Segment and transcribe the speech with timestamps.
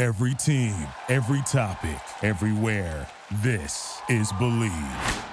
[0.00, 0.74] Every team,
[1.10, 3.06] every topic, everywhere.
[3.42, 5.24] This is Bleav.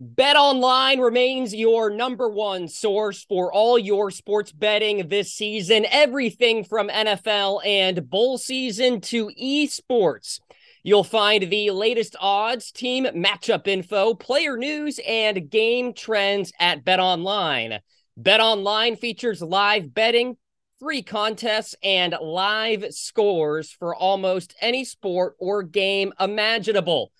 [0.00, 5.86] Bet Online remains your number one source for all your sports betting this season.
[5.92, 10.40] Everything from NFL and bowl season to esports.
[10.82, 16.98] You'll find the latest odds, team matchup info, player news, and game trends at Bet
[16.98, 17.78] Online.
[18.16, 20.36] Bet Online features live betting,
[20.80, 27.12] free contests, and live scores for almost any sport or game imaginable.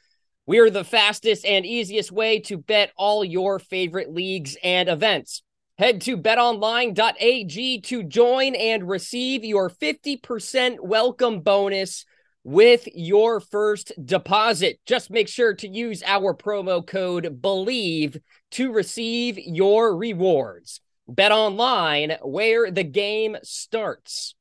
[0.47, 5.43] We are the fastest and easiest way to bet all your favorite leagues and events.
[5.77, 12.07] Head to betonline.ag to join and receive your 50% welcome bonus
[12.43, 14.81] with your first deposit.
[14.87, 18.21] Just make sure to use our promo code BLEAV
[18.53, 20.81] to receive your rewards.
[21.11, 24.37] Bet online where the game starts.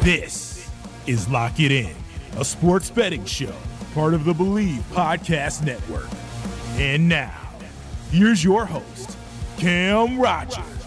[0.00, 0.68] This
[1.06, 1.94] is Lock It In,
[2.36, 3.54] a sports betting show,
[3.94, 6.08] part of the Bleav Podcast Network.
[6.74, 7.38] And now,
[8.10, 9.16] here's your host,
[9.58, 10.81] Cam Rogers.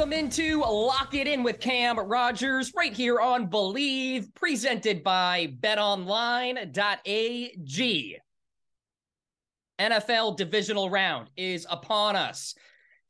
[0.00, 6.70] Welcome into Lock It In with Cam Rogers right here on Bleav, presented by betonline.ag.
[9.78, 12.54] NFL divisional round is upon us.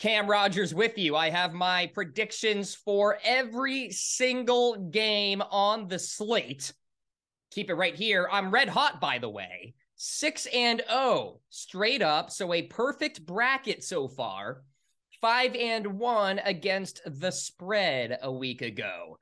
[0.00, 1.14] Cam Rogers with you.
[1.14, 6.72] I have my predictions for every single game on the slate.
[7.52, 8.28] Keep it right here.
[8.32, 9.74] I'm red hot, by the way.
[9.94, 12.32] 6 and 0 straight up.
[12.32, 14.64] So a perfect bracket so far
[15.20, 19.18] five and one against the spread a week ago.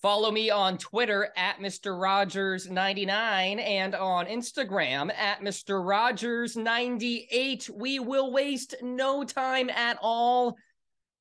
[0.00, 1.92] Follow me on Twitter at Mr.
[1.92, 5.84] Rogers99 and on Instagram at Mr.
[5.84, 7.68] Rogers98.
[7.68, 10.56] We will waste no time at all.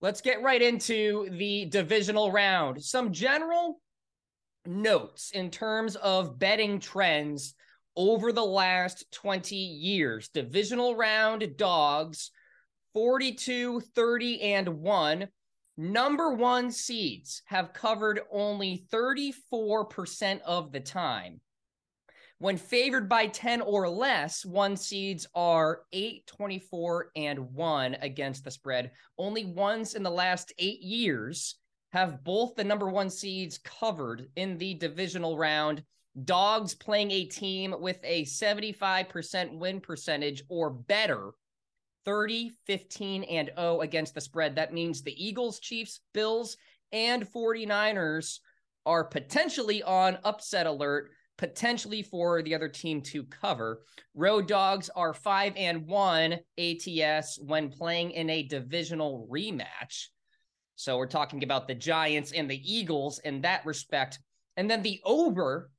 [0.01, 2.81] Let's get right into the divisional round.
[2.81, 3.81] Some general
[4.66, 7.56] notes in terms of betting trends
[7.97, 10.29] over the last 20 years.
[10.29, 12.31] Divisional round dogs
[12.94, 15.28] 42, 30, and 1.
[15.78, 21.40] Number one seeds have covered only 34% of the time.
[22.40, 28.52] When favored by 10 or less, one seeds are 8, 24, and 1 against the
[28.52, 28.92] spread.
[29.18, 31.56] Only once in the last eight years
[31.92, 35.84] have both the number one seeds covered in the divisional round.
[36.24, 41.32] Dogs playing a team with a 75% win percentage or better
[42.06, 44.56] 30, 15, and 0 against the spread.
[44.56, 46.58] That means the Eagles, Chiefs, Bills,
[46.92, 48.40] and 49ers
[48.86, 53.84] are potentially on upset alert, potentially for the other team to cover.
[54.16, 60.08] Road Dogs are 5 and 1 ATS when playing in a divisional rematch.
[60.76, 64.20] So we're talking about the Giants and the Eagles in that respect.
[64.58, 65.72] And then the over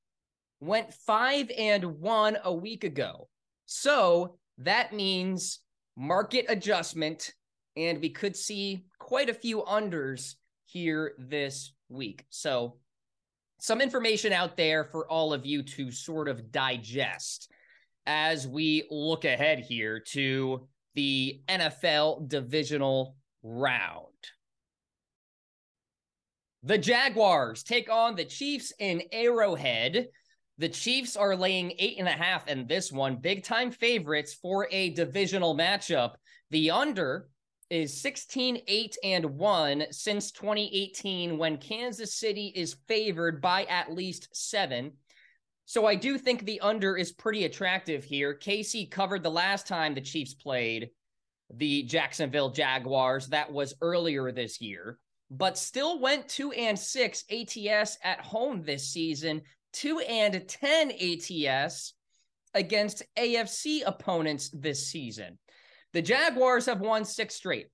[0.60, 3.28] went 5 and 1 a week ago.
[3.66, 5.60] So that means
[6.00, 7.30] market adjustment,
[7.76, 10.34] and we could see quite a few unders
[10.64, 12.24] here this week.
[12.30, 12.78] So,
[13.58, 17.52] some information out there for all of you to sort of digest
[18.06, 24.06] as we look ahead here to the NFL divisional round.
[26.62, 30.08] The Jaguars take on the Chiefs in Arrowhead.
[30.60, 34.68] The Chiefs are laying eight and a half in this one, big time favorites for
[34.70, 36.16] a divisional matchup.
[36.50, 37.30] The under
[37.70, 44.28] is 16, 8, and 1 since 2018 when Kansas City is favored by at least
[44.32, 44.92] seven.
[45.64, 48.34] So I do think the under is pretty attractive here.
[48.34, 50.90] KC covered the last time the Chiefs played
[51.54, 53.28] the Jacksonville Jaguars.
[53.28, 54.98] That was earlier this year,
[55.30, 59.40] but still went two and six ATS at home this season
[59.72, 61.94] 2 and 10 ATS
[62.54, 65.38] against AFC opponents this season.
[65.92, 67.68] The Jaguars have won six straight.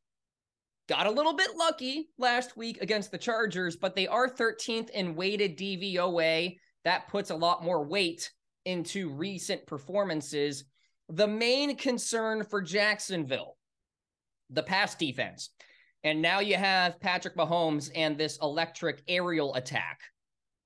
[0.89, 5.17] Got a little bit lucky last week against the Chargers, but they are 13th in
[5.17, 6.57] weighted DVOA.
[6.85, 8.31] That puts a lot more weight
[8.65, 10.65] into recent performances.
[11.09, 13.57] The main concern for Jacksonville,
[14.51, 15.51] the pass defense.
[16.05, 20.01] And now you have Patrick Mahomes and this electric aerial attack.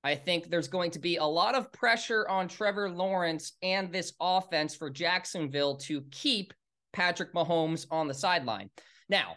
[0.02, 4.14] I think there's going to be a lot of pressure on Trevor Lawrence and this
[4.20, 6.55] offense for Jacksonville to keep
[6.93, 8.70] Patrick Mahomes on the sideline.
[9.08, 9.37] Now,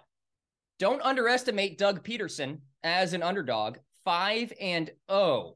[0.80, 3.78] don't underestimate Doug Pederson as an underdog.
[4.06, 5.56] 5 and 0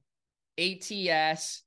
[0.58, 1.64] ATS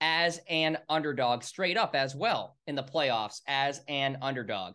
[0.00, 4.74] as an underdog, straight up as well in the playoffs as an underdog.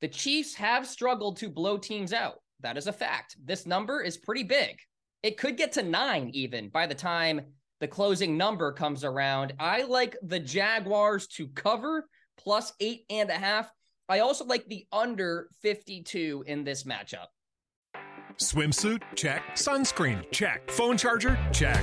[0.00, 2.36] The Chiefs have struggled to blow teams out.
[2.60, 3.36] That is a fact.
[3.44, 4.76] This number is pretty big.
[5.22, 7.42] It could get to nine even by the time
[7.80, 9.54] the closing number comes around.
[9.58, 13.70] I like the Jaguars to cover plus eight and a half.
[14.08, 17.26] I also like the under 52 in this matchup.
[18.36, 19.02] Swimsuit?
[19.14, 19.42] Check.
[19.54, 20.28] Sunscreen?
[20.32, 20.70] Check.
[20.70, 21.38] Phone charger?
[21.52, 21.82] Check.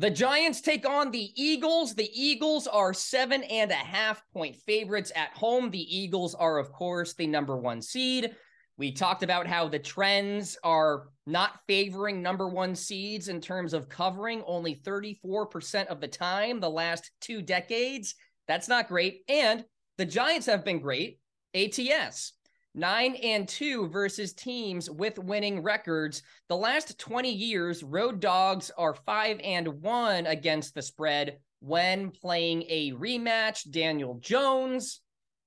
[0.00, 1.94] The Giants take on the Eagles.
[1.94, 5.70] The Eagles are seven and a half point favorites at home.
[5.70, 8.34] The Eagles are, of course, the number one seed.
[8.78, 13.90] We talked about how the trends are not favoring number one seeds in terms of
[13.90, 18.14] covering only 34% of the time the last two decades.
[18.48, 19.20] That's not great.
[19.28, 19.66] And
[19.98, 21.18] the Giants have been great.
[21.52, 22.32] ATS,
[22.74, 26.22] nine and two versus teams with winning records.
[26.48, 32.64] The last 20 years, road dogs are five and one against the spread when playing
[32.68, 33.70] a rematch.
[33.70, 35.00] Daniel Jones,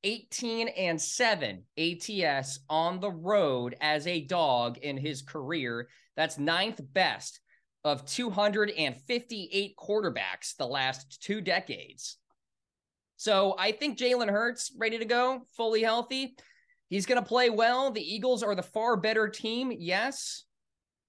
[0.03, 5.87] 18 and 7 ATS on the road as a dog in his career.
[6.15, 7.39] That's ninth best
[7.83, 12.17] of 258 quarterbacks the last two decades.
[13.17, 16.35] So I think Jalen Hurts ready to go, fully healthy.
[16.89, 17.91] He's going to play well.
[17.91, 19.71] The Eagles are the far better team.
[19.75, 20.43] Yes.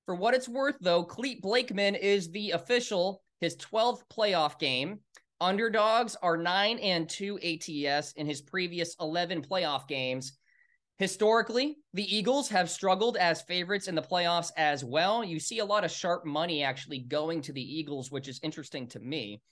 [0.06, 5.00] For what it's worth, though, Clete Blakeman is the official, his 12th playoff game.
[5.40, 10.38] Underdogs are 9 and 2 ATS in his previous 11 playoff games.
[10.98, 15.24] Historically, the Eagles have struggled as favorites in the playoffs as well.
[15.24, 18.86] You see a lot of sharp money actually going to the Eagles, which is interesting
[18.88, 19.42] to me.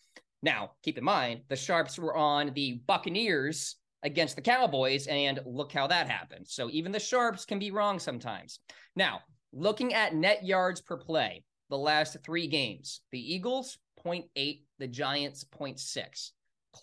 [0.42, 5.72] Now, keep in mind, the Sharps were on the Buccaneers against the Cowboys, and look
[5.72, 6.46] how that happened.
[6.48, 8.60] So even the Sharps can be wrong sometimes.
[8.96, 9.20] Now,
[9.52, 15.44] looking at net yards per play, the last three games, the Eagles 0.8, the Giants
[15.44, 16.30] 0.6.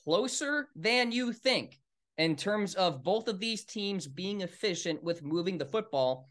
[0.03, 1.79] Closer than you think
[2.17, 6.29] in terms of both of these teams being efficient with moving the football.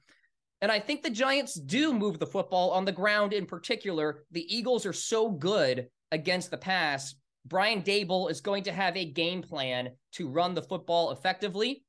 [0.61, 4.25] And I think the Giants do move the football on the ground in particular.
[4.31, 7.15] The Eagles are so good against the pass
[7.45, 11.85] Brian Daboll is going to have a game plan to run the football effectively.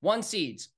[0.00, 0.68] One seeds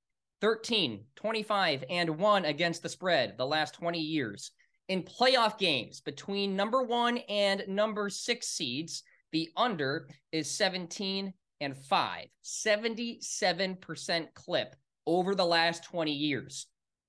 [0.41, 4.51] 13, 25, and 1 against the spread the last 20 years.
[4.87, 11.75] In playoff games between number one and number six seeds, the under is 17 and
[11.75, 14.75] 5, 77% clip
[15.05, 16.67] over the last 20 years.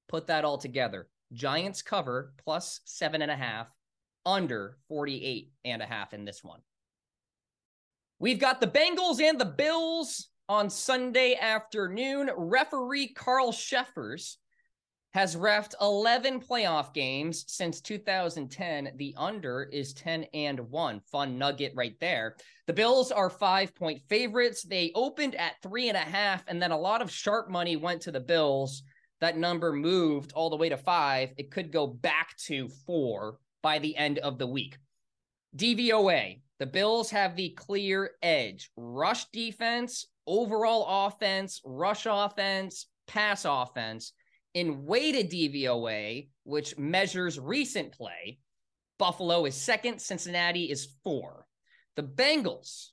[0.08, 1.08] Put that all together.
[1.32, 3.68] Giants cover plus seven and a half
[4.28, 6.60] under 48 and a half in this one.
[8.18, 12.30] We've got the Bengals and the Bills on Sunday afternoon.
[12.36, 14.36] Referee Carl Cheffers
[15.12, 18.92] has refed 11 playoff games since 2010.
[18.96, 21.00] The under is 10 and 1.
[21.10, 22.36] Fun nugget right there.
[22.66, 24.62] The Bills are five point favorites.
[24.62, 28.02] They opened at three and a half, and then a lot of sharp money went
[28.02, 28.82] to the Bills.
[29.20, 31.30] That number moved all the way to five.
[31.38, 34.76] It could go back to four by the end of the week.
[35.56, 38.70] DVOA, the Bills have the clear edge.
[38.76, 44.12] Rush defense, overall offense, rush offense, pass offense.
[44.54, 48.38] In weighted DVOA, which measures recent play,
[48.98, 51.46] Buffalo is second, Cincinnati is four.
[51.96, 52.88] The Bengals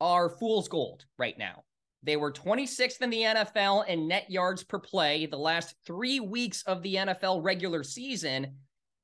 [0.00, 1.62] are fool's gold right now.
[2.02, 6.64] They were 26th in the NFL in net yards per play the last three weeks
[6.64, 8.56] of the NFL regular season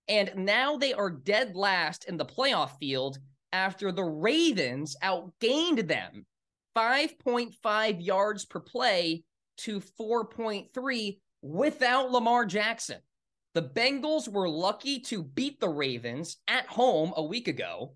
[0.08, 3.18] and now they are dead last in the playoff field
[3.52, 6.26] after the Ravens outgained them
[6.76, 9.24] 5.5 yards per play
[9.58, 12.98] to 4.3 without Lamar Jackson.
[13.54, 17.94] The Bengals were lucky to beat the Ravens at home a week ago.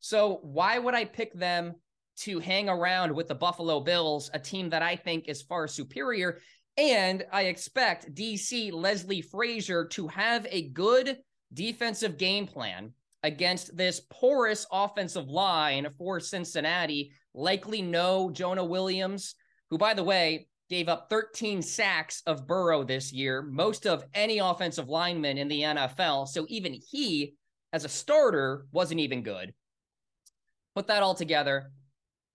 [0.00, 1.76] So why would I pick them
[2.18, 6.38] to hang around with the Buffalo Bills, a team that I think is far superior.
[6.76, 11.18] And I expect DC Leslie Frazier to have a good
[11.54, 12.92] defensive game plan
[13.22, 17.12] against this porous offensive line for Cincinnati.
[17.34, 19.34] Likely no Jonah Williams,
[19.70, 24.38] who, by the way, gave up 13 sacks of Burrow this year, most of any
[24.38, 26.28] offensive lineman in the NFL.
[26.28, 27.34] So even he,
[27.72, 29.52] as a starter, wasn't even good.
[30.74, 31.70] Put that all together.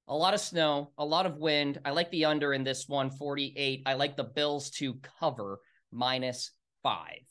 [0.08, 1.80] A lot of snow, a lot of wind.
[1.84, 3.84] I like the under in this one, 48.
[3.86, 5.60] I like the Bills to cover
[5.92, 6.52] minus
[6.84, 7.24] five.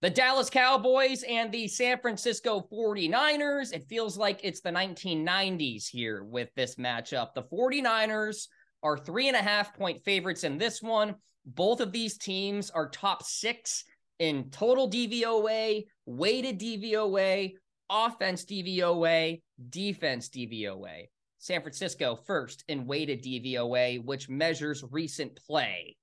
[0.00, 3.72] The Dallas Cowboys and the San Francisco 49ers.
[3.72, 7.34] It feels like it's the 1990s here with this matchup.
[7.34, 8.46] The 49ers
[8.84, 11.16] are three and a half point favorites in this one.
[11.44, 13.82] Both of these teams are top six
[14.20, 17.54] in total DVOA, weighted DVOA,
[17.90, 21.06] offense DVOA, defense DVOA.
[21.38, 25.96] San Francisco first in weighted DVOA, which measures recent play.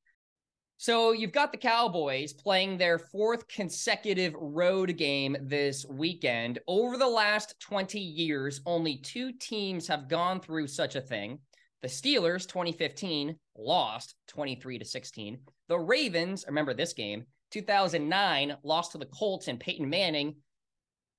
[0.77, 6.59] So you've got the Cowboys playing their fourth consecutive road game this weekend.
[6.67, 11.39] Over the last 20 years, only two teams have gone through such a thing.
[11.81, 15.39] The Steelers 2015 lost 23 to 16.
[15.69, 20.35] The Ravens, remember this game, 2009 lost to the Colts and Peyton Manning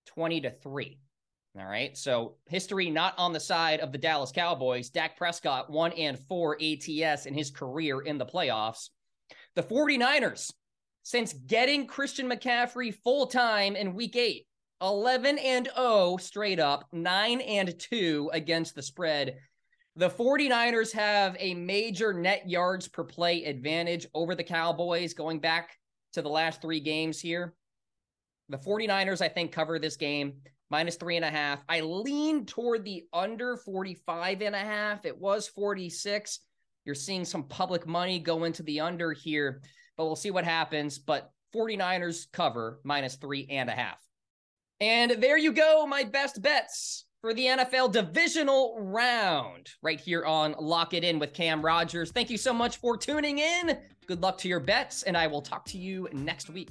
[0.07, 0.99] 20 to 3.
[1.59, 1.97] All right.
[1.97, 4.91] So history not on the side of the Dallas Cowboys.
[4.91, 8.91] Dak Prescott 1 and 4 ATS in his career in the playoffs.
[9.57, 10.53] The 49ers,
[11.03, 14.47] since getting Christian McCaffrey full time in week eight,
[14.83, 19.39] 11 and 0 straight up, 9 and 2 against the spread.
[19.97, 25.71] The 49ers have a major net yards per play advantage over the Cowboys going back
[26.13, 27.55] to the last three games here.
[28.51, 30.35] The 49ers, I think, cover this game
[30.69, 31.65] minus three and a half.
[31.67, 35.07] I lean toward the under 45 and a half.
[35.07, 36.41] It was 46.
[36.87, 39.61] You're seeing some public money go into the under here,
[39.97, 40.99] but we'll see what happens.
[40.99, 43.99] But 49ers cover minus three and a half.
[44.81, 50.55] And there you go, my best bets for the NFL divisional round right here on
[50.61, 52.13] Lock It In with Cam Rogers.
[52.13, 53.79] Thank you so much for tuning in.
[54.07, 56.71] Good luck to your bets, and I will talk to you next week.